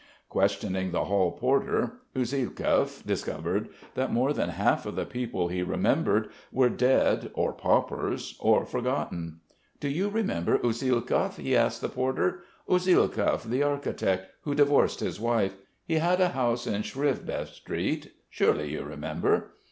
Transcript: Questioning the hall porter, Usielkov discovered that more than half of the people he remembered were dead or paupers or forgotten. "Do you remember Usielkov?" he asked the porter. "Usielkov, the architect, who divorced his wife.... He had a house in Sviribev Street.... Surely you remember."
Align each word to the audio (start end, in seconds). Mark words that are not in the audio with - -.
Questioning 0.29 0.89
the 0.89 1.03
hall 1.05 1.31
porter, 1.31 1.97
Usielkov 2.15 3.05
discovered 3.05 3.69
that 3.93 4.11
more 4.11 4.33
than 4.33 4.49
half 4.49 4.87
of 4.87 4.95
the 4.95 5.05
people 5.05 5.49
he 5.49 5.61
remembered 5.61 6.29
were 6.51 6.69
dead 6.69 7.29
or 7.35 7.53
paupers 7.53 8.35
or 8.39 8.65
forgotten. 8.65 9.41
"Do 9.79 9.87
you 9.89 10.09
remember 10.09 10.57
Usielkov?" 10.57 11.35
he 11.35 11.55
asked 11.55 11.81
the 11.81 11.87
porter. 11.89 12.39
"Usielkov, 12.67 13.43
the 13.47 13.61
architect, 13.61 14.31
who 14.41 14.55
divorced 14.55 15.01
his 15.01 15.19
wife.... 15.19 15.55
He 15.85 15.97
had 15.99 16.19
a 16.19 16.29
house 16.29 16.65
in 16.65 16.81
Sviribev 16.81 17.45
Street.... 17.49 18.11
Surely 18.31 18.71
you 18.71 18.81
remember." 18.83 19.51